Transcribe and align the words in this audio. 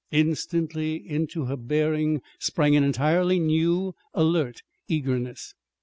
Instantly 0.09 0.95
into 0.95 1.45
her 1.45 1.55
bearing 1.55 2.23
sprang 2.39 2.75
an 2.75 2.83
entirely 2.83 3.37
new, 3.37 3.93
alert 4.15 4.63
eagerness. 4.87 5.53